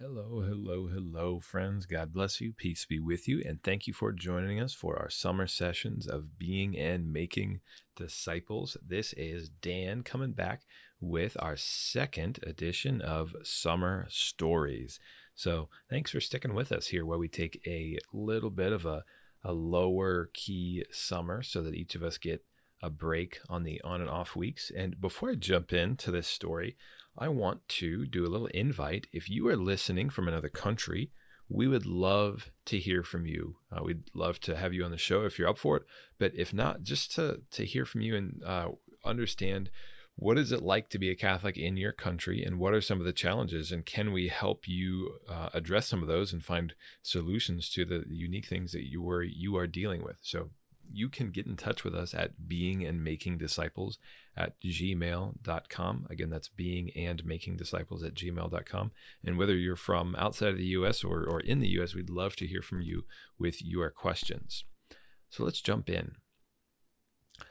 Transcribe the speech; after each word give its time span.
Hello, 0.00 0.44
hello, 0.46 0.86
hello, 0.86 1.40
friends. 1.40 1.84
God 1.84 2.12
bless 2.12 2.40
you. 2.40 2.52
Peace 2.52 2.86
be 2.88 3.00
with 3.00 3.26
you. 3.26 3.42
And 3.44 3.60
thank 3.60 3.88
you 3.88 3.92
for 3.92 4.12
joining 4.12 4.60
us 4.60 4.72
for 4.72 4.96
our 4.96 5.10
summer 5.10 5.48
sessions 5.48 6.06
of 6.06 6.38
being 6.38 6.78
and 6.78 7.12
making 7.12 7.58
disciples. 7.96 8.76
This 8.86 9.12
is 9.14 9.48
Dan 9.48 10.04
coming 10.04 10.34
back 10.34 10.62
with 11.00 11.36
our 11.40 11.56
second 11.56 12.38
edition 12.46 13.00
of 13.00 13.34
Summer 13.42 14.06
Stories. 14.08 15.00
So 15.34 15.68
thanks 15.90 16.12
for 16.12 16.20
sticking 16.20 16.54
with 16.54 16.70
us 16.70 16.86
here, 16.86 17.04
where 17.04 17.18
we 17.18 17.26
take 17.26 17.60
a 17.66 17.98
little 18.12 18.50
bit 18.50 18.72
of 18.72 18.86
a, 18.86 19.02
a 19.42 19.52
lower 19.52 20.30
key 20.32 20.84
summer 20.92 21.42
so 21.42 21.60
that 21.62 21.74
each 21.74 21.96
of 21.96 22.04
us 22.04 22.18
get 22.18 22.44
a 22.82 22.90
break 22.90 23.38
on 23.48 23.64
the 23.64 23.80
on 23.82 24.00
and 24.00 24.10
off 24.10 24.36
weeks. 24.36 24.70
And 24.74 25.00
before 25.00 25.30
I 25.30 25.34
jump 25.34 25.72
into 25.72 26.10
this 26.10 26.28
story, 26.28 26.76
I 27.16 27.28
want 27.28 27.68
to 27.68 28.06
do 28.06 28.24
a 28.24 28.28
little 28.28 28.46
invite. 28.48 29.06
If 29.12 29.28
you 29.28 29.48
are 29.48 29.56
listening 29.56 30.10
from 30.10 30.28
another 30.28 30.48
country, 30.48 31.10
we 31.48 31.66
would 31.66 31.86
love 31.86 32.50
to 32.66 32.78
hear 32.78 33.02
from 33.02 33.26
you. 33.26 33.56
Uh, 33.72 33.82
we'd 33.82 34.04
love 34.14 34.38
to 34.40 34.56
have 34.56 34.72
you 34.74 34.84
on 34.84 34.90
the 34.90 34.98
show 34.98 35.24
if 35.24 35.38
you're 35.38 35.48
up 35.48 35.58
for 35.58 35.78
it. 35.78 35.82
But 36.18 36.32
if 36.34 36.52
not, 36.52 36.82
just 36.82 37.14
to 37.16 37.40
to 37.50 37.64
hear 37.64 37.84
from 37.84 38.02
you 38.02 38.16
and 38.16 38.42
uh, 38.44 38.68
understand 39.04 39.70
what 40.20 40.36
is 40.36 40.50
it 40.50 40.62
like 40.62 40.88
to 40.90 40.98
be 40.98 41.10
a 41.10 41.14
Catholic 41.14 41.56
in 41.56 41.76
your 41.76 41.92
country, 41.92 42.42
and 42.42 42.58
what 42.58 42.74
are 42.74 42.80
some 42.80 42.98
of 42.98 43.06
the 43.06 43.12
challenges, 43.12 43.70
and 43.70 43.86
can 43.86 44.12
we 44.12 44.26
help 44.26 44.66
you 44.66 45.20
uh, 45.28 45.48
address 45.54 45.86
some 45.86 46.02
of 46.02 46.08
those 46.08 46.32
and 46.32 46.44
find 46.44 46.74
solutions 47.02 47.70
to 47.70 47.84
the 47.84 48.04
unique 48.08 48.46
things 48.46 48.72
that 48.72 48.90
you 48.90 49.00
were 49.00 49.22
you 49.22 49.56
are 49.56 49.68
dealing 49.68 50.02
with. 50.02 50.18
So 50.22 50.50
you 50.92 51.08
can 51.08 51.30
get 51.30 51.46
in 51.46 51.56
touch 51.56 51.84
with 51.84 51.94
us 51.94 52.14
at 52.14 52.48
being 52.48 52.84
and 52.84 53.02
making 53.02 53.38
disciples 53.38 53.98
at 54.36 54.60
gmail.com. 54.60 56.06
Again, 56.10 56.30
that's 56.30 56.48
being 56.48 56.90
and 56.96 57.24
making 57.24 57.56
disciples 57.56 58.02
at 58.02 58.14
gmail.com. 58.14 58.90
And 59.24 59.38
whether 59.38 59.56
you're 59.56 59.76
from 59.76 60.14
outside 60.16 60.50
of 60.50 60.58
the 60.58 60.64
US 60.64 61.04
or, 61.04 61.24
or 61.24 61.40
in 61.40 61.60
the 61.60 61.68
US, 61.80 61.94
we'd 61.94 62.10
love 62.10 62.36
to 62.36 62.46
hear 62.46 62.62
from 62.62 62.80
you 62.80 63.04
with 63.38 63.62
your 63.62 63.90
questions. 63.90 64.64
So 65.30 65.44
let's 65.44 65.60
jump 65.60 65.90
in. 65.90 66.12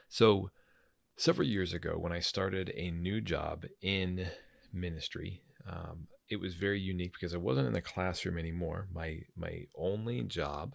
So, 0.08 0.50
several 1.16 1.46
years 1.46 1.72
ago, 1.72 1.96
when 1.98 2.12
I 2.12 2.20
started 2.20 2.72
a 2.74 2.90
new 2.90 3.20
job 3.20 3.66
in 3.82 4.28
ministry, 4.72 5.42
um, 5.68 6.08
it 6.28 6.40
was 6.40 6.54
very 6.54 6.80
unique 6.80 7.12
because 7.12 7.34
I 7.34 7.38
wasn't 7.38 7.68
in 7.68 7.72
the 7.72 7.80
classroom 7.80 8.38
anymore. 8.38 8.88
My 8.92 9.20
my 9.36 9.66
only 9.76 10.22
job 10.22 10.74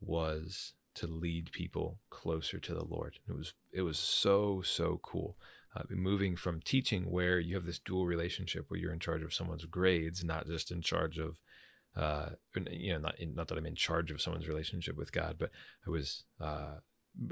was 0.00 0.74
to 0.98 1.06
lead 1.06 1.52
people 1.52 1.98
closer 2.10 2.58
to 2.58 2.74
the 2.74 2.84
Lord. 2.84 3.18
It 3.28 3.32
was 3.32 3.54
it 3.72 3.82
was 3.82 3.98
so 3.98 4.62
so 4.62 5.00
cool. 5.02 5.36
Uh, 5.76 5.82
moving 5.90 6.34
from 6.34 6.60
teaching 6.60 7.10
where 7.10 7.38
you 7.38 7.54
have 7.54 7.66
this 7.66 7.78
dual 7.78 8.06
relationship 8.06 8.64
where 8.68 8.80
you're 8.80 8.92
in 8.92 8.98
charge 8.98 9.22
of 9.22 9.34
someone's 9.34 9.66
grades, 9.66 10.24
not 10.24 10.46
just 10.46 10.70
in 10.70 10.80
charge 10.80 11.18
of 11.18 11.40
uh, 11.96 12.30
you 12.70 12.92
know, 12.92 12.98
not 12.98 13.16
not 13.34 13.48
that 13.48 13.58
I'm 13.58 13.66
in 13.66 13.74
charge 13.74 14.10
of 14.10 14.20
someone's 14.20 14.48
relationship 14.48 14.96
with 14.96 15.12
God, 15.12 15.36
but 15.38 15.50
I 15.86 15.90
was 15.90 16.24
uh, 16.40 16.76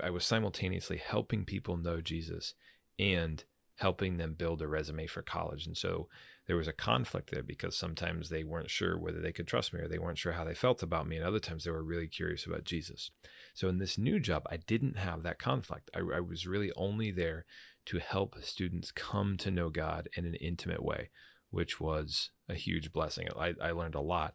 I 0.03 0.11
was 0.11 0.25
simultaneously 0.25 0.97
helping 0.97 1.45
people 1.45 1.77
know 1.77 2.01
Jesus 2.01 2.55
and 2.99 3.45
helping 3.77 4.17
them 4.17 4.35
build 4.35 4.63
a 4.63 4.67
resume 4.67 5.07
for 5.07 5.23
college. 5.23 5.67
And 5.67 5.77
so 5.77 6.09
there 6.47 6.57
was 6.57 6.69
a 6.69 6.73
conflict 6.73 7.31
there 7.31 7.43
because 7.43 7.77
sometimes 7.77 8.29
they 8.29 8.45
weren't 8.45 8.71
sure 8.71 8.97
whether 8.97 9.21
they 9.21 9.33
could 9.33 9.49
trust 9.49 9.73
me 9.73 9.81
or 9.81 9.89
they 9.89 9.99
weren't 9.99 10.19
sure 10.19 10.33
how 10.33 10.45
they 10.45 10.55
felt 10.55 10.83
about 10.83 11.07
me. 11.07 11.17
And 11.17 11.25
other 11.25 11.41
times 11.41 11.65
they 11.65 11.71
were 11.71 11.83
really 11.83 12.07
curious 12.07 12.47
about 12.47 12.65
Jesus. 12.65 13.11
So 13.55 13.69
in 13.69 13.79
this 13.79 13.99
new 13.99 14.21
job, 14.21 14.45
I 14.51 14.59
didn't 14.59 14.97
have 14.97 15.23
that 15.23 15.41
conflict. 15.41 15.91
I, 15.95 15.99
I 15.99 16.21
was 16.21 16.47
really 16.47 16.71
only 16.77 17.11
there 17.11 17.47
to 17.87 17.99
help 17.99 18.37
students 18.43 18.93
come 18.93 19.37
to 19.39 19.51
know 19.51 19.71
God 19.71 20.09
in 20.17 20.25
an 20.25 20.35
intimate 20.35 20.85
way, 20.85 21.11
which 21.51 21.81
was 21.81 22.31
a 22.49 22.55
huge 22.55 22.93
blessing. 22.93 23.29
I, 23.37 23.55
I 23.61 23.73
learned 23.73 23.97
a 23.97 24.01
lot. 24.01 24.35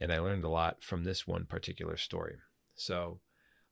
And 0.00 0.12
I 0.12 0.18
learned 0.18 0.42
a 0.42 0.48
lot 0.48 0.82
from 0.82 1.04
this 1.04 1.28
one 1.28 1.44
particular 1.44 1.96
story. 1.96 2.34
So, 2.74 3.20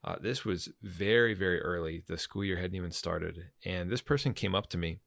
uh, 0.03 0.17
this 0.23 0.45
was 0.45 0.71
very, 0.83 1.35
very 1.35 1.61
early. 1.61 2.05
The 2.07 2.17
school 2.17 2.45
year 2.45 2.57
hadn't 2.57 2.77
even 2.77 2.93
started. 2.93 3.51
And 3.65 3.91
this 3.91 4.01
person 4.01 4.33
came 4.33 4.55
up 4.55 4.69
to 4.71 4.79
me 4.79 5.01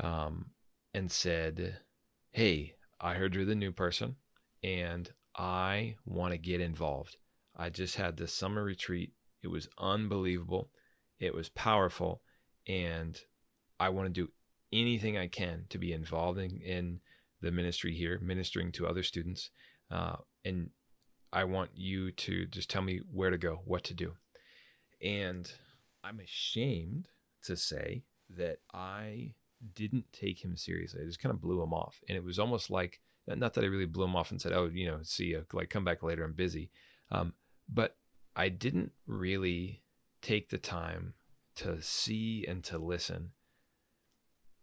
um, 0.00 0.52
and 0.94 1.10
said, 1.10 1.80
Hey, 2.36 2.74
I 3.00 3.14
heard 3.14 3.34
you're 3.34 3.46
the 3.46 3.54
new 3.54 3.72
person 3.72 4.16
and 4.62 5.10
I 5.38 5.94
want 6.04 6.32
to 6.32 6.38
get 6.38 6.60
involved. 6.60 7.16
I 7.56 7.70
just 7.70 7.96
had 7.96 8.18
this 8.18 8.34
summer 8.34 8.62
retreat. 8.62 9.12
It 9.42 9.48
was 9.48 9.70
unbelievable. 9.78 10.68
It 11.18 11.34
was 11.34 11.48
powerful. 11.48 12.20
And 12.68 13.18
I 13.80 13.88
want 13.88 14.08
to 14.08 14.12
do 14.12 14.32
anything 14.70 15.16
I 15.16 15.28
can 15.28 15.64
to 15.70 15.78
be 15.78 15.94
involved 15.94 16.38
in, 16.38 16.60
in 16.60 17.00
the 17.40 17.50
ministry 17.50 17.94
here, 17.94 18.20
ministering 18.22 18.70
to 18.72 18.86
other 18.86 19.02
students. 19.02 19.48
Uh, 19.90 20.16
and 20.44 20.68
I 21.32 21.44
want 21.44 21.70
you 21.74 22.12
to 22.12 22.44
just 22.44 22.68
tell 22.68 22.82
me 22.82 23.00
where 23.10 23.30
to 23.30 23.38
go, 23.38 23.62
what 23.64 23.82
to 23.84 23.94
do. 23.94 24.12
And 25.02 25.50
I'm 26.04 26.20
ashamed 26.20 27.08
to 27.44 27.56
say 27.56 28.04
that 28.28 28.58
I 28.74 29.36
didn't 29.74 30.12
take 30.12 30.44
him 30.44 30.56
seriously. 30.56 31.00
I 31.02 31.06
just 31.06 31.20
kind 31.20 31.34
of 31.34 31.40
blew 31.40 31.62
him 31.62 31.72
off. 31.72 32.00
And 32.08 32.16
it 32.16 32.24
was 32.24 32.38
almost 32.38 32.70
like, 32.70 33.00
not 33.26 33.54
that 33.54 33.64
I 33.64 33.68
really 33.68 33.86
blew 33.86 34.04
him 34.04 34.16
off 34.16 34.30
and 34.30 34.40
said, 34.40 34.52
oh, 34.52 34.70
you 34.72 34.86
know, 34.86 34.98
see 35.02 35.26
you, 35.26 35.44
like 35.52 35.70
come 35.70 35.84
back 35.84 36.02
later, 36.02 36.24
I'm 36.24 36.32
busy. 36.32 36.70
Um, 37.10 37.34
but 37.68 37.96
I 38.34 38.48
didn't 38.48 38.92
really 39.06 39.82
take 40.22 40.50
the 40.50 40.58
time 40.58 41.14
to 41.56 41.80
see 41.80 42.44
and 42.46 42.62
to 42.64 42.78
listen 42.78 43.30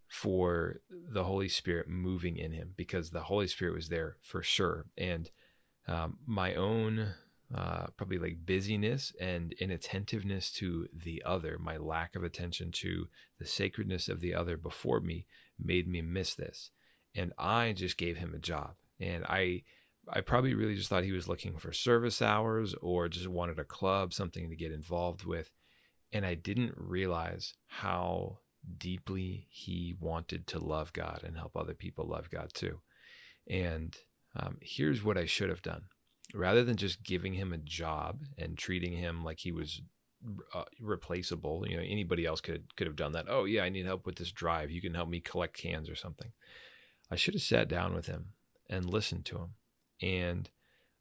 for 0.07 0.81
the 0.91 1.23
Holy 1.23 1.49
Spirit 1.49 1.89
moving 1.89 2.37
in 2.37 2.51
him 2.51 2.73
because 2.77 3.09
the 3.09 3.21
Holy 3.21 3.47
Spirit 3.47 3.73
was 3.73 3.89
there 3.89 4.17
for 4.21 4.43
sure. 4.43 4.85
And 4.95 5.31
um, 5.87 6.17
my 6.25 6.53
own 6.53 7.15
uh, 7.53 7.87
probably 7.97 8.17
like 8.17 8.45
busyness 8.45 9.13
and 9.19 9.53
inattentiveness 9.53 10.51
to 10.51 10.87
the 10.93 11.21
other, 11.25 11.57
my 11.59 11.77
lack 11.77 12.15
of 12.15 12.23
attention 12.23 12.71
to 12.71 13.07
the 13.39 13.45
sacredness 13.45 14.09
of 14.09 14.21
the 14.21 14.33
other 14.33 14.57
before 14.57 14.99
me 14.99 15.25
made 15.59 15.87
me 15.87 16.01
miss 16.01 16.33
this. 16.35 16.71
And 17.15 17.31
I 17.37 17.73
just 17.73 17.97
gave 17.97 18.17
him 18.17 18.33
a 18.33 18.39
job. 18.39 18.73
And 18.99 19.23
I 19.25 19.63
I 20.09 20.21
probably 20.21 20.53
really 20.53 20.75
just 20.75 20.89
thought 20.89 21.05
he 21.05 21.13
was 21.13 21.29
looking 21.29 21.57
for 21.57 21.71
service 21.71 22.21
hours 22.21 22.75
or 22.81 23.07
just 23.07 23.27
wanted 23.27 23.57
a 23.57 23.63
club, 23.63 24.13
something 24.13 24.49
to 24.49 24.55
get 24.55 24.71
involved 24.71 25.23
with. 25.23 25.51
And 26.11 26.25
I 26.25 26.33
didn't 26.33 26.73
realize 26.75 27.53
how 27.67 28.39
deeply 28.77 29.47
he 29.49 29.95
wanted 29.99 30.47
to 30.47 30.59
love 30.59 30.93
God 30.93 31.21
and 31.23 31.37
help 31.37 31.55
other 31.55 31.73
people 31.73 32.05
love 32.05 32.29
God 32.29 32.53
too. 32.53 32.81
And 33.49 33.95
um, 34.35 34.57
here's 34.61 35.03
what 35.03 35.17
I 35.17 35.25
should 35.25 35.49
have 35.49 35.61
done 35.61 35.83
rather 36.33 36.63
than 36.63 36.77
just 36.77 37.03
giving 37.03 37.33
him 37.33 37.53
a 37.53 37.57
job 37.57 38.21
and 38.37 38.57
treating 38.57 38.93
him 38.93 39.23
like 39.23 39.39
he 39.39 39.51
was 39.51 39.81
uh, 40.53 40.63
replaceable 40.79 41.65
you 41.67 41.75
know 41.75 41.83
anybody 41.83 42.25
else 42.25 42.39
could 42.39 42.75
could 42.75 42.87
have 42.87 42.95
done 42.95 43.11
that. 43.11 43.25
Oh 43.27 43.45
yeah 43.45 43.63
i 43.63 43.69
need 43.69 43.85
help 43.85 44.05
with 44.05 44.15
this 44.15 44.31
drive. 44.31 44.71
You 44.71 44.81
can 44.81 44.93
help 44.93 45.09
me 45.09 45.19
collect 45.19 45.57
cans 45.57 45.89
or 45.89 45.95
something. 45.95 46.31
I 47.11 47.15
should 47.15 47.33
have 47.33 47.43
sat 47.43 47.67
down 47.67 47.93
with 47.93 48.07
him 48.07 48.29
and 48.69 48.89
listened 48.89 49.25
to 49.25 49.37
him 49.37 49.49
and 50.01 50.49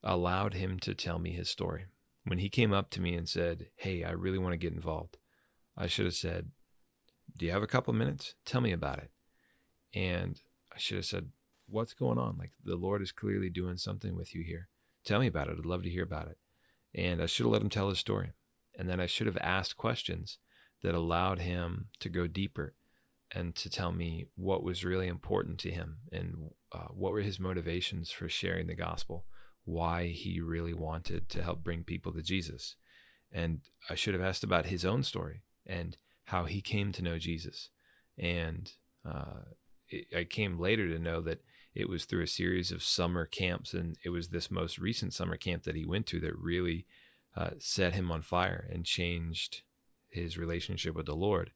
allowed 0.02 0.54
him 0.54 0.78
to 0.80 0.94
tell 0.94 1.18
me 1.18 1.32
his 1.32 1.48
story. 1.48 1.86
When 2.24 2.38
he 2.38 2.48
came 2.48 2.72
up 2.72 2.90
to 2.90 3.00
me 3.00 3.14
and 3.14 3.28
said 3.28 3.68
hey 3.76 4.04
i 4.04 4.10
really 4.10 4.38
want 4.38 4.52
to 4.52 4.58
get 4.58 4.72
involved 4.72 5.18
i 5.76 5.86
should 5.86 6.04
have 6.04 6.14
said 6.14 6.50
do 7.36 7.46
you 7.46 7.52
have 7.52 7.62
a 7.62 7.66
couple 7.66 7.94
minutes? 7.94 8.34
Tell 8.44 8.60
me 8.60 8.72
about 8.72 8.98
it. 8.98 9.10
And 9.94 10.40
i 10.74 10.78
should 10.78 10.96
have 10.96 11.06
said 11.06 11.28
what's 11.68 11.94
going 11.94 12.18
on? 12.18 12.36
Like 12.38 12.50
the 12.64 12.76
lord 12.76 13.02
is 13.02 13.12
clearly 13.12 13.50
doing 13.50 13.76
something 13.76 14.16
with 14.16 14.34
you 14.34 14.42
here 14.42 14.68
Tell 15.04 15.20
me 15.20 15.26
about 15.26 15.48
it. 15.48 15.56
I'd 15.58 15.66
love 15.66 15.82
to 15.82 15.90
hear 15.90 16.04
about 16.04 16.28
it. 16.28 16.38
And 16.94 17.22
I 17.22 17.26
should 17.26 17.44
have 17.44 17.52
let 17.52 17.62
him 17.62 17.70
tell 17.70 17.88
his 17.88 17.98
story. 17.98 18.32
And 18.78 18.88
then 18.88 19.00
I 19.00 19.06
should 19.06 19.26
have 19.26 19.38
asked 19.40 19.76
questions 19.76 20.38
that 20.82 20.94
allowed 20.94 21.40
him 21.40 21.86
to 22.00 22.08
go 22.08 22.26
deeper 22.26 22.74
and 23.34 23.54
to 23.56 23.70
tell 23.70 23.92
me 23.92 24.26
what 24.36 24.62
was 24.62 24.84
really 24.84 25.08
important 25.08 25.58
to 25.60 25.70
him 25.70 25.98
and 26.10 26.50
uh, 26.72 26.88
what 26.92 27.12
were 27.12 27.20
his 27.20 27.40
motivations 27.40 28.10
for 28.10 28.28
sharing 28.28 28.66
the 28.66 28.74
gospel, 28.74 29.24
why 29.64 30.08
he 30.08 30.40
really 30.40 30.75
wanted 30.75 31.28
to 31.31 31.43
help 31.43 31.64
bring 31.64 31.82
people 31.82 32.12
to 32.12 32.22
Jesus. 32.22 32.76
And 33.32 33.60
I 33.88 33.94
should 33.94 34.14
have 34.14 34.22
asked 34.22 34.44
about 34.44 34.66
his 34.66 34.84
own 34.84 35.02
story 35.02 35.43
and 35.66 35.96
how 36.26 36.44
he 36.44 36.60
came 36.60 36.93
to 36.93 37.02
know 37.02 37.19
Jesus. 37.19 37.70
And 38.19 38.70
uh, 39.08 39.44
it, 39.88 40.06
I 40.16 40.25
came 40.25 40.60
later 40.60 40.88
to 40.88 40.99
know 40.99 41.20
that 41.22 41.43
it 41.74 41.88
was 41.88 42.04
through 42.04 42.22
a 42.22 42.28
series 42.28 42.70
of 42.70 42.82
summer 42.82 43.24
camps, 43.24 43.72
and 43.72 43.96
it 44.04 44.10
was 44.10 44.28
this 44.28 44.50
most 44.50 44.78
recent 44.78 45.14
summer 45.14 45.36
camp 45.36 45.64
that 45.64 45.76
he 45.76 45.84
went 45.84 46.06
to 46.06 46.20
that 46.20 46.38
really 46.38 46.86
uh, 47.36 47.50
set 47.58 47.94
him 47.94 48.10
on 48.10 48.22
fire 48.22 48.69
and 48.70 48.84
changed 48.84 49.62
his 50.10 50.36
relationship 50.36 50.94
with 50.94 51.06
the 51.06 51.16
Lord. 51.16 51.50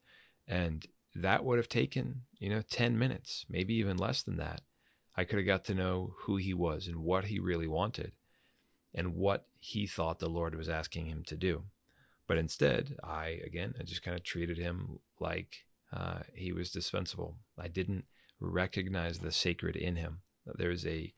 And 0.49 0.87
that 1.15 1.45
would 1.45 1.59
have 1.59 1.69
taken, 1.69 2.23
you 2.39 2.49
know, 2.49 2.63
10 2.63 2.99
minutes, 2.99 3.45
maybe 3.49 3.75
even 3.75 3.97
less 3.97 4.23
than 4.23 4.37
that. 4.39 4.63
I 5.17 5.25
could 5.25 5.39
have 5.39 5.47
got 5.47 5.65
to 5.67 5.75
know 5.75 6.15
who 6.21 6.37
he 6.37 6.55
was 6.55 6.87
and 6.87 6.99
what 6.99 7.27
he 7.27 7.39
really 7.39 7.67
wanted 7.67 8.13
and 8.95 9.15
what 9.15 9.47
he 9.59 9.87
thought 9.87 10.19
the 10.19 10.29
Lord 10.29 10.55
was 10.55 10.69
asking 10.69 11.07
him 11.07 11.23
to 11.27 11.37
do. 11.37 11.65
But 12.27 12.39
instead, 12.39 12.97
I, 13.05 13.41
again, 13.45 13.75
I 13.79 13.85
just 13.85 14.03
kind 14.03 14.17
of 14.17 14.25
treated 14.25 14.59
him 14.59 14.99
like 15.21 15.65
uh, 15.93 16.21
he 16.35 16.53
was 16.53 16.71
dispensable. 16.71 17.37
I 17.59 17.69
didn't 17.69 18.05
recognize 18.41 19.19
the 19.19 19.33
sacred 19.33 19.77
in 19.77 19.97
him. 19.97 20.21
There's 20.47 20.87
a 20.87 21.15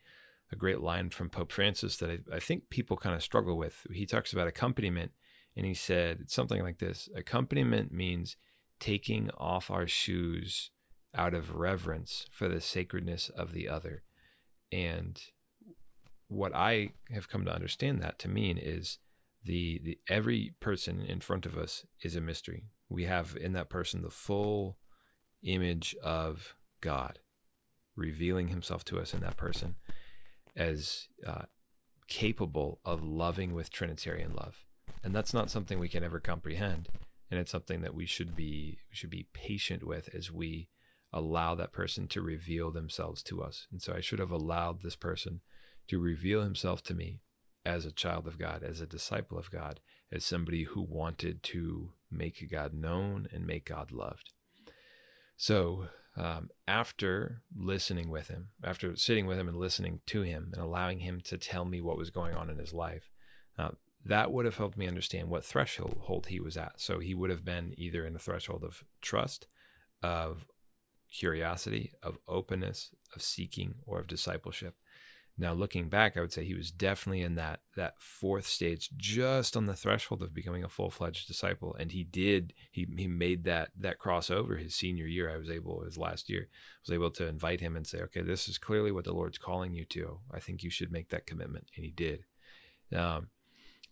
a 0.50 0.56
great 0.56 0.80
line 0.80 1.10
from 1.10 1.28
Pope 1.28 1.52
Francis 1.52 1.98
that 1.98 2.10
I, 2.10 2.36
I 2.36 2.40
think 2.40 2.70
people 2.70 2.96
kind 2.96 3.14
of 3.14 3.22
struggle 3.22 3.58
with. 3.58 3.86
He 3.92 4.06
talks 4.06 4.32
about 4.32 4.48
accompaniment, 4.48 5.12
and 5.56 5.66
he 5.66 5.74
said 5.74 6.30
something 6.30 6.62
like 6.62 6.78
this 6.78 7.08
Accompaniment 7.14 7.92
means 7.92 8.36
taking 8.80 9.30
off 9.36 9.70
our 9.70 9.86
shoes 9.86 10.70
out 11.14 11.34
of 11.34 11.56
reverence 11.56 12.26
for 12.30 12.48
the 12.48 12.60
sacredness 12.60 13.28
of 13.30 13.52
the 13.52 13.68
other. 13.68 14.02
And 14.70 15.20
what 16.28 16.54
I 16.54 16.92
have 17.10 17.28
come 17.28 17.44
to 17.44 17.54
understand 17.54 18.00
that 18.02 18.18
to 18.20 18.28
mean 18.28 18.58
is 18.58 18.98
the, 19.44 19.80
the 19.82 19.98
every 20.08 20.54
person 20.60 21.00
in 21.00 21.20
front 21.20 21.46
of 21.46 21.56
us 21.56 21.84
is 22.02 22.14
a 22.16 22.20
mystery. 22.20 22.64
We 22.88 23.04
have 23.04 23.36
in 23.38 23.52
that 23.54 23.70
person 23.70 24.02
the 24.02 24.10
full 24.10 24.78
image 25.42 25.96
of 26.02 26.54
God 26.80 27.20
revealing 27.96 28.48
himself 28.48 28.84
to 28.86 28.98
us 28.98 29.12
in 29.12 29.20
that 29.20 29.36
person 29.36 29.76
as 30.56 31.08
uh, 31.26 31.42
capable 32.08 32.80
of 32.84 33.02
loving 33.02 33.54
with 33.54 33.70
Trinitarian 33.70 34.34
love. 34.34 34.64
And 35.02 35.14
that's 35.14 35.34
not 35.34 35.50
something 35.50 35.78
we 35.78 35.88
can 35.88 36.04
ever 36.04 36.20
comprehend. 36.20 36.88
And 37.30 37.38
it's 37.38 37.50
something 37.52 37.82
that 37.82 37.94
we 37.94 38.06
should 38.06 38.34
be 38.34 38.78
we 38.90 38.96
should 38.96 39.10
be 39.10 39.28
patient 39.32 39.86
with 39.86 40.08
as 40.14 40.32
we 40.32 40.69
allow 41.12 41.54
that 41.54 41.72
person 41.72 42.08
to 42.08 42.22
reveal 42.22 42.70
themselves 42.70 43.22
to 43.25 43.42
us. 43.42 43.66
And 43.70 43.80
so 43.82 43.94
I 43.94 44.00
should 44.00 44.19
have 44.19 44.30
allowed 44.30 44.82
this 44.82 44.96
person 44.96 45.40
to 45.88 45.98
reveal 45.98 46.42
himself 46.42 46.82
to 46.84 46.94
me 46.94 47.20
as 47.64 47.84
a 47.84 47.92
child 47.92 48.26
of 48.26 48.38
God, 48.38 48.62
as 48.62 48.80
a 48.80 48.86
disciple 48.86 49.38
of 49.38 49.50
God, 49.50 49.80
as 50.12 50.25
somebody 50.25 50.64
who 50.64 50.82
wanted 50.82 51.42
to 51.44 51.92
make 52.10 52.46
God 52.50 52.72
known 52.72 53.28
and 53.32 53.46
make 53.46 53.66
God 53.66 53.92
loved. 53.92 54.32
So, 55.36 55.88
um, 56.18 56.50
after 56.66 57.42
listening 57.56 58.10
with 58.10 58.28
him, 58.28 58.48
after 58.64 58.96
sitting 58.96 59.26
with 59.26 59.38
him 59.38 59.48
and 59.48 59.56
listening 59.56 60.00
to 60.06 60.22
him 60.22 60.50
and 60.52 60.62
allowing 60.62 60.98
him 60.98 61.20
to 61.24 61.38
tell 61.38 61.64
me 61.64 61.80
what 61.80 61.96
was 61.96 62.10
going 62.10 62.34
on 62.34 62.50
in 62.50 62.58
his 62.58 62.74
life, 62.74 63.08
uh, 63.56 63.70
that 64.04 64.32
would 64.32 64.44
have 64.44 64.56
helped 64.56 64.76
me 64.76 64.88
understand 64.88 65.28
what 65.28 65.44
threshold 65.44 66.26
he 66.28 66.40
was 66.40 66.56
at. 66.56 66.80
So 66.80 66.98
he 66.98 67.14
would 67.14 67.30
have 67.30 67.44
been 67.44 67.72
either 67.76 68.04
in 68.04 68.16
a 68.16 68.18
threshold 68.18 68.64
of 68.64 68.82
trust, 69.00 69.46
of 70.02 70.44
curiosity, 71.12 71.92
of 72.02 72.18
openness, 72.26 72.90
of 73.14 73.22
seeking, 73.22 73.76
or 73.86 74.00
of 74.00 74.08
discipleship. 74.08 74.74
Now, 75.40 75.52
looking 75.52 75.88
back, 75.88 76.17
I 76.17 76.20
would 76.20 76.32
say 76.32 76.44
he 76.44 76.55
was 76.55 76.73
definitely 76.73 77.23
in 77.23 77.37
that 77.37 77.61
that 77.76 77.94
fourth 78.00 78.46
stage, 78.46 78.90
just 78.96 79.56
on 79.56 79.67
the 79.67 79.76
threshold 79.76 80.20
of 80.20 80.35
becoming 80.35 80.64
a 80.64 80.69
full 80.69 80.90
fledged 80.90 81.29
disciple. 81.29 81.76
And 81.79 81.93
he 81.93 82.02
did 82.02 82.55
he 82.73 82.88
he 82.96 83.06
made 83.06 83.44
that 83.44 83.70
that 83.79 84.00
crossover 84.00 84.61
his 84.61 84.75
senior 84.75 85.06
year. 85.06 85.31
I 85.31 85.37
was 85.37 85.49
able 85.49 85.85
his 85.85 85.96
last 85.96 86.29
year 86.29 86.49
I 86.50 86.81
was 86.88 86.94
able 86.94 87.11
to 87.12 87.29
invite 87.29 87.61
him 87.61 87.76
and 87.76 87.87
say, 87.87 88.00
okay, 88.00 88.23
this 88.23 88.49
is 88.49 88.58
clearly 88.58 88.90
what 88.90 89.05
the 89.05 89.12
Lord's 89.12 89.38
calling 89.38 89.75
you 89.75 89.85
to. 89.87 90.19
I 90.32 90.40
think 90.40 90.64
you 90.64 90.70
should 90.70 90.90
make 90.90 91.11
that 91.11 91.26
commitment, 91.26 91.69
and 91.76 91.85
he 91.85 91.93
did. 91.93 92.25
Um, 92.93 93.29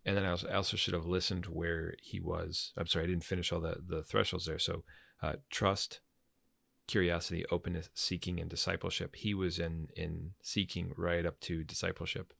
and 0.04 0.16
then 0.16 0.24
I 0.24 0.30
also, 0.30 0.48
I 0.48 0.54
also 0.54 0.76
should 0.76 0.94
have 0.94 1.06
listened 1.06 1.46
where 1.46 1.94
he 2.02 2.18
was. 2.18 2.72
I'm 2.76 2.86
sorry, 2.86 3.04
I 3.04 3.08
didn't 3.08 3.24
finish 3.24 3.52
all 3.52 3.60
the 3.60 3.76
the 3.86 4.02
thresholds 4.02 4.46
there. 4.46 4.58
So 4.58 4.82
uh, 5.22 5.34
trust, 5.50 6.00
curiosity, 6.86 7.44
openness, 7.50 7.90
seeking, 7.94 8.40
and 8.40 8.50
discipleship. 8.50 9.16
He 9.16 9.34
was 9.34 9.58
in 9.58 9.88
in 9.96 10.32
seeking 10.42 10.92
right 10.96 11.26
up 11.26 11.40
to 11.40 11.64
discipleship. 11.64 12.32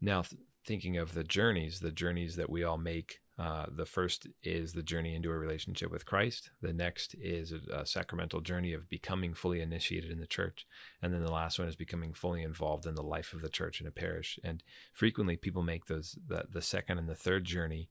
Now, 0.00 0.22
th- 0.22 0.40
thinking 0.64 0.96
of 0.96 1.14
the 1.14 1.24
journeys, 1.24 1.80
the 1.80 1.92
journeys 1.92 2.36
that 2.36 2.50
we 2.50 2.62
all 2.64 2.78
make. 2.78 3.20
Uh, 3.38 3.66
the 3.70 3.86
first 3.86 4.26
is 4.42 4.72
the 4.72 4.82
journey 4.82 5.14
into 5.14 5.30
a 5.30 5.38
relationship 5.38 5.92
with 5.92 6.04
Christ. 6.04 6.50
The 6.60 6.72
next 6.72 7.14
is 7.20 7.52
a, 7.52 7.82
a, 7.82 7.86
sacramental 7.86 8.40
journey 8.40 8.72
of 8.72 8.88
becoming 8.88 9.32
fully 9.32 9.60
initiated 9.60 10.10
in 10.10 10.18
the 10.18 10.26
church. 10.26 10.66
And 11.00 11.14
then 11.14 11.22
the 11.22 11.30
last 11.30 11.56
one 11.56 11.68
is 11.68 11.76
becoming 11.76 12.12
fully 12.12 12.42
involved 12.42 12.84
in 12.84 12.96
the 12.96 13.02
life 13.02 13.32
of 13.32 13.40
the 13.40 13.48
church 13.48 13.80
in 13.80 13.86
a 13.86 13.92
parish. 13.92 14.40
And 14.42 14.64
frequently 14.92 15.36
people 15.36 15.62
make 15.62 15.86
those 15.86 16.18
the, 16.26 16.46
the 16.52 16.60
second 16.60 16.98
and 16.98 17.08
the 17.08 17.14
third 17.14 17.44
journey 17.44 17.90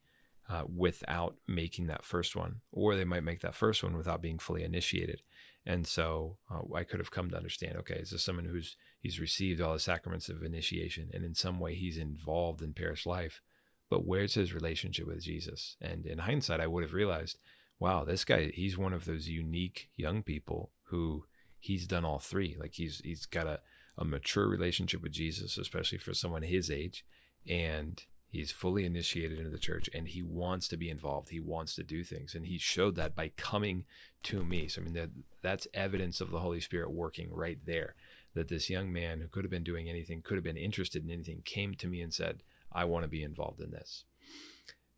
uh, 0.50 0.64
without 0.74 1.36
making 1.48 1.88
that 1.88 2.06
first 2.06 2.36
one, 2.36 2.62
or 2.72 2.96
they 2.96 3.06
might 3.06 3.24
make 3.24 3.42
that 3.42 3.56
first 3.56 3.84
one 3.84 3.98
without 3.98 4.22
being 4.22 4.40
fully 4.40 4.64
initiated. 4.64 5.22
And 5.68 5.86
so 5.86 6.38
uh, 6.50 6.62
I 6.74 6.86
could 6.86 7.02
have 7.02 7.12
come 7.12 7.30
to 7.30 7.36
understand, 7.36 7.76
okay, 7.80 7.96
is 7.96 8.12
this 8.12 8.24
someone 8.24 8.46
who's 8.46 8.78
he's 9.02 9.20
received 9.20 9.60
all 9.60 9.74
the 9.74 9.80
sacraments 9.80 10.30
of 10.30 10.42
initiation 10.42 11.10
and 11.14 11.26
in 11.26 11.36
some 11.36 11.60
way 11.60 11.76
he's 11.76 11.98
involved 11.98 12.62
in 12.62 12.74
parish 12.74 13.06
life, 13.06 13.42
but 13.90 14.06
where's 14.06 14.36
his 14.36 14.54
relationship 14.54 15.06
with 15.06 15.22
Jesus? 15.22 15.76
And 15.82 16.06
in 16.06 16.20
hindsight, 16.20 16.62
I 16.62 16.68
would 16.68 16.84
have 16.84 16.94
realized, 16.94 17.38
wow, 17.80 18.06
this 18.06 18.24
guy, 18.24 18.50
he's 18.54 18.78
one 18.78 18.94
of 18.94 19.04
those 19.04 19.28
unique 19.28 19.90
young 19.98 20.24
people 20.24 20.72
who 20.84 21.26
he's 21.60 21.86
done 21.86 22.06
all 22.06 22.20
three. 22.20 22.56
Like 22.58 22.76
he's 22.76 23.02
he's 23.04 23.26
got 23.26 23.46
a, 23.46 23.60
a 23.98 24.06
mature 24.06 24.48
relationship 24.48 25.04
with 25.04 25.12
Jesus, 25.12 25.58
especially 25.58 25.98
for 25.98 26.14
someone 26.14 26.44
his 26.44 26.72
age, 26.72 27.06
and 27.46 28.02
He's 28.30 28.52
fully 28.52 28.86
initiated 28.86 29.38
into 29.38 29.50
the 29.50 29.58
church 29.58 29.90
and 29.94 30.08
he 30.08 30.22
wants 30.22 30.68
to 30.68 30.78
be 30.78 30.90
involved. 30.90 31.30
He 31.30 31.40
wants 31.40 31.76
to 31.76 31.84
do 31.84 32.04
things. 32.04 32.36
And 32.36 32.46
he 32.46 32.58
showed 32.58 32.96
that 32.96 33.16
by 33.16 33.30
coming 33.38 33.86
to 34.24 34.44
me. 34.44 34.68
So, 34.68 34.82
I 34.82 34.84
mean, 34.84 34.94
that, 34.96 35.10
that's 35.42 35.68
evidence 35.74 36.20
of 36.20 36.32
the 36.32 36.40
Holy 36.40 36.60
Spirit 36.60 36.92
working 36.92 37.30
right 37.32 37.60
there. 37.66 37.96
That 38.34 38.50
this 38.50 38.70
young 38.70 38.92
man 38.92 39.22
who 39.22 39.28
could 39.28 39.44
have 39.44 39.52
been 39.52 39.64
doing 39.64 39.90
anything, 39.90 40.22
could 40.22 40.36
have 40.36 40.44
been 40.44 40.58
interested 40.58 41.04
in 41.04 41.10
anything, 41.10 41.42
came 41.46 41.74
to 41.76 41.88
me 41.88 42.02
and 42.02 42.14
said, 42.14 42.44
I 42.72 42.84
want 42.84 43.04
to 43.04 43.10
be 43.10 43.24
involved 43.24 43.62
in 43.62 43.72
this. 43.72 44.04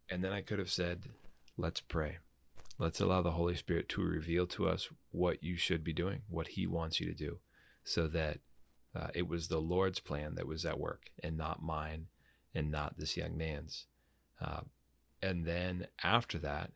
And 0.10 0.24
then 0.24 0.34
I 0.34 0.42
could 0.42 0.60
have 0.60 0.72
said, 0.72 1.04
Let's 1.56 1.82
pray. 1.82 2.18
Let's 2.78 3.02
allow 3.02 3.22
the 3.22 3.32
Holy 3.32 3.56
Spirit 3.56 3.90
to 3.90 4.02
reveal 4.02 4.48
to 4.48 4.68
us 4.68 4.90
what 5.12 5.44
you 5.44 5.58
should 5.58 5.84
be 5.84 5.92
doing, 5.92 6.22
what 6.30 6.50
he 6.50 6.66
wants 6.66 7.02
you 7.02 7.06
to 7.08 7.14
do, 7.14 7.40
so 7.84 8.08
that 8.08 8.40
uh, 8.96 9.08
it 9.14 9.28
was 9.28 9.48
the 9.48 9.60
Lord's 9.60 10.00
plan 10.00 10.36
that 10.36 10.48
was 10.48 10.66
at 10.66 10.80
work 10.80 11.10
and 11.22 11.38
not 11.38 11.62
mine 11.62 12.08
and 12.54 12.72
not 12.72 12.98
this 12.98 13.18
young 13.18 13.38
man's. 13.38 13.86
Uh, 14.42 14.62
and 15.22 15.46
then 15.46 15.88
after 16.04 16.38
that, 16.40 16.72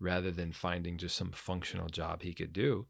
rather 0.00 0.30
than 0.30 0.52
finding 0.52 0.98
just 0.98 1.16
some 1.16 1.30
functional 1.32 1.88
job 1.88 2.22
he 2.22 2.34
could 2.34 2.52
do, 2.52 2.86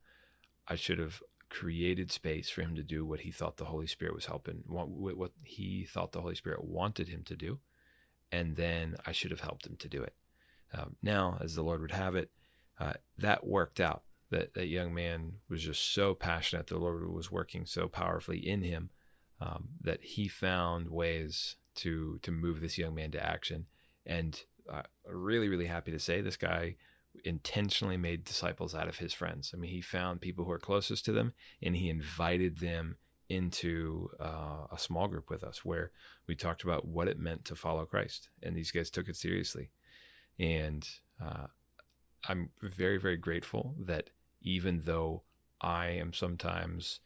I 0.67 0.76
should 0.76 0.99
have 0.99 1.23
created 1.50 2.11
space 2.11 2.49
for 2.49 2.62
him 2.62 2.75
to 2.75 2.82
do 2.82 3.05
what 3.05 3.21
he 3.21 3.31
thought 3.31 3.59
the 3.59 3.67
Holy 3.67 3.87
Spirit 3.87 4.15
was 4.15 4.26
helping, 4.26 4.65
what 4.67 5.32
he 5.43 5.85
thought 5.85 6.12
the 6.12 6.21
Holy 6.23 6.35
Spirit 6.35 6.65
wanted 6.65 7.09
him 7.09 7.23
to 7.25 7.37
do. 7.37 7.61
And 8.32 8.56
then 8.56 8.97
I 9.06 9.12
should 9.12 9.31
have 9.31 9.41
helped 9.41 9.67
him 9.67 9.77
to 9.77 9.88
do 9.88 10.03
it. 10.03 10.15
Um, 10.73 10.97
now, 11.03 11.38
as 11.41 11.55
the 11.55 11.62
Lord 11.62 11.81
would 11.82 11.93
have 11.93 12.17
it, 12.17 12.31
uh, 12.81 12.94
that 13.19 13.47
worked 13.47 13.81
out. 13.81 14.03
That, 14.31 14.55
that 14.55 14.67
young 14.67 14.93
man 14.93 15.35
was 15.49 15.62
just 15.62 15.94
so 15.94 16.15
passionate. 16.15 16.67
The 16.67 16.79
Lord 16.79 17.09
was 17.09 17.31
working 17.31 17.67
so 17.67 17.87
powerfully 17.87 18.38
in 18.38 18.62
him 18.62 18.91
um, 19.41 19.69
that 19.81 20.03
he 20.03 20.27
found 20.27 20.91
ways 20.91 21.56
to 21.76 22.19
to 22.23 22.31
move 22.31 22.60
this 22.60 22.79
young 22.79 22.94
man 22.94 23.10
to 23.13 23.25
action. 23.25 23.67
And 24.06 24.41
uh, 24.70 24.82
really, 25.06 25.48
really 25.48 25.67
happy 25.67 25.91
to 25.93 25.98
say 25.98 26.20
this 26.20 26.37
guy 26.37 26.77
intentionally 27.25 27.96
made 27.96 28.25
disciples 28.25 28.75
out 28.75 28.89
of 28.89 28.98
his 28.98 29.13
friends. 29.13 29.53
I 29.55 29.56
mean, 29.56 29.70
he 29.70 29.81
found 29.81 30.20
people 30.20 30.44
who 30.44 30.51
are 30.51 30.58
closest 30.58 31.05
to 31.05 31.13
them, 31.13 31.32
and 31.63 31.77
he 31.77 31.89
invited 31.89 32.58
them 32.58 32.96
into 33.29 34.10
uh, 34.20 34.67
a 34.70 34.79
small 34.79 35.08
group 35.08 35.31
with 35.31 35.43
us 35.43 35.65
where 35.65 35.91
we 36.27 36.34
talked 36.34 36.63
about 36.63 36.87
what 36.87 37.08
it 37.08 37.19
meant 37.19 37.44
to 37.46 37.56
follow 37.56 37.84
Christ, 37.87 38.29
and 38.43 38.56
these 38.56 38.70
guys 38.70 38.91
took 38.91 39.08
it 39.08 39.17
seriously. 39.17 39.70
And 40.39 40.87
uh, 41.22 41.46
I'm 42.29 42.51
very, 42.60 42.98
very 42.98 43.17
grateful 43.17 43.75
that 43.79 44.10
even 44.43 44.82
though 44.84 45.22
I 45.60 45.89
am 45.89 46.13
sometimes 46.13 47.01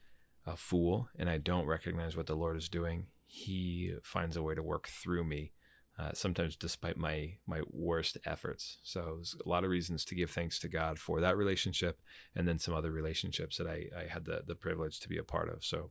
a 0.47 0.57
fool 0.57 1.09
and 1.17 1.29
I 1.29 1.39
don't 1.39 1.67
recognize 1.67 2.17
what 2.17 2.27
the 2.27 2.35
Lord 2.35 2.57
is 2.57 2.69
doing, 2.69 3.07
he 3.29 3.95
finds 4.03 4.37
a 4.37 4.43
way 4.43 4.55
to 4.55 4.63
work 4.63 4.89
through 4.89 5.25
me, 5.25 5.53
uh, 5.99 6.11
sometimes 6.15 6.57
despite 6.57 6.97
my 6.97 7.35
my 7.47 7.61
worst 7.71 8.17
efforts. 8.25 8.79
So 8.83 9.15
there's 9.17 9.37
a 9.45 9.49
lot 9.49 9.65
of 9.65 9.71
reasons 9.71 10.05
to 10.07 10.15
give 10.15 10.31
thanks 10.31 10.59
to 10.61 10.69
God 10.69 10.99
for 10.99 11.21
that 11.21 11.37
relationship, 11.37 12.01
and 12.35 12.49
then 12.49 12.59
some 12.59 12.75
other 12.75 12.91
relationships 12.91 13.59
that 13.59 13.67
I, 13.67 13.87
I 13.97 14.07
had 14.09 14.25
the 14.25 14.43
the 14.47 14.55
privilege 14.57 14.99
to 15.01 15.09
be 15.09 15.19
a 15.19 15.23
part 15.23 15.49
of. 15.49 15.63
So 15.63 15.91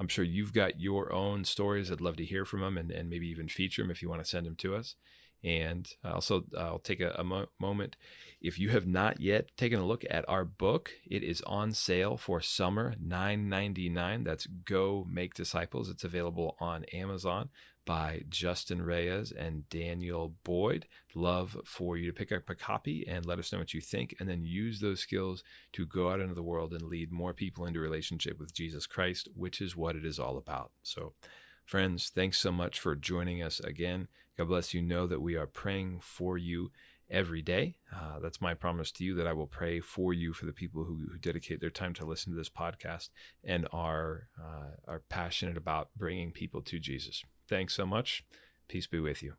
I'm 0.00 0.08
sure 0.08 0.24
you've 0.24 0.54
got 0.54 0.80
your 0.80 1.12
own 1.12 1.44
stories. 1.44 1.92
I'd 1.92 2.00
love 2.00 2.16
to 2.16 2.24
hear 2.24 2.46
from 2.46 2.60
them 2.60 2.78
and, 2.78 2.90
and 2.90 3.10
maybe 3.10 3.28
even 3.28 3.48
feature 3.48 3.82
them 3.82 3.90
if 3.90 4.00
you 4.00 4.08
want 4.08 4.24
to 4.24 4.28
send 4.28 4.46
them 4.46 4.56
to 4.56 4.74
us. 4.74 4.96
And 5.42 5.90
also, 6.04 6.44
I'll 6.56 6.78
take 6.78 7.00
a, 7.00 7.14
a 7.18 7.24
mo- 7.24 7.48
moment. 7.58 7.96
If 8.40 8.58
you 8.58 8.70
have 8.70 8.86
not 8.86 9.20
yet 9.20 9.56
taken 9.56 9.80
a 9.80 9.86
look 9.86 10.04
at 10.10 10.28
our 10.28 10.44
book, 10.44 10.92
it 11.06 11.22
is 11.22 11.42
on 11.42 11.72
sale 11.72 12.16
for 12.16 12.40
summer, 12.40 12.94
$9.99. 13.02 14.24
That's 14.24 14.46
Go 14.46 15.06
Make 15.10 15.34
Disciples. 15.34 15.88
It's 15.88 16.04
available 16.04 16.56
on 16.60 16.84
Amazon 16.92 17.48
by 17.86 18.22
Justin 18.28 18.82
Reyes 18.82 19.32
and 19.32 19.68
Daniel 19.68 20.34
Boyd. 20.44 20.86
Love 21.14 21.56
for 21.64 21.96
you 21.96 22.06
to 22.06 22.16
pick 22.16 22.30
up 22.30 22.48
a 22.48 22.54
copy 22.54 23.04
and 23.08 23.26
let 23.26 23.38
us 23.38 23.52
know 23.52 23.58
what 23.58 23.74
you 23.74 23.80
think, 23.80 24.14
and 24.20 24.28
then 24.28 24.44
use 24.44 24.80
those 24.80 25.00
skills 25.00 25.42
to 25.72 25.86
go 25.86 26.10
out 26.10 26.20
into 26.20 26.34
the 26.34 26.42
world 26.42 26.72
and 26.72 26.82
lead 26.82 27.10
more 27.10 27.34
people 27.34 27.66
into 27.66 27.80
relationship 27.80 28.38
with 28.38 28.54
Jesus 28.54 28.86
Christ, 28.86 29.28
which 29.34 29.60
is 29.60 29.76
what 29.76 29.96
it 29.96 30.04
is 30.04 30.18
all 30.18 30.36
about. 30.36 30.70
So, 30.82 31.14
friends, 31.70 32.10
thanks 32.12 32.36
so 32.36 32.50
much 32.50 32.80
for 32.80 32.96
joining 32.96 33.40
us 33.40 33.60
again. 33.60 34.08
God 34.36 34.48
bless 34.48 34.74
you. 34.74 34.82
Know 34.82 35.06
that 35.06 35.22
we 35.22 35.36
are 35.36 35.46
praying 35.46 36.00
for 36.02 36.36
you 36.36 36.72
every 37.08 37.42
day. 37.42 37.76
Uh, 37.94 38.18
that's 38.18 38.40
my 38.40 38.54
promise 38.54 38.90
to 38.90 39.04
you 39.04 39.14
that 39.14 39.26
I 39.28 39.32
will 39.32 39.46
pray 39.46 39.78
for 39.78 40.12
you 40.12 40.32
for 40.32 40.46
the 40.46 40.52
people 40.52 40.82
who, 40.82 41.06
who 41.12 41.16
dedicate 41.16 41.60
their 41.60 41.70
time 41.70 41.94
to 41.94 42.04
listen 42.04 42.32
to 42.32 42.36
this 42.36 42.50
podcast 42.50 43.10
and 43.44 43.68
are 43.72 44.26
uh, 44.36 44.90
are 44.90 45.02
passionate 45.08 45.56
about 45.56 45.90
bringing 45.96 46.32
people 46.32 46.60
to 46.62 46.80
Jesus. 46.80 47.22
Thanks 47.48 47.74
so 47.74 47.86
much. 47.86 48.24
Peace 48.66 48.88
be 48.88 48.98
with 48.98 49.22
you. 49.22 49.34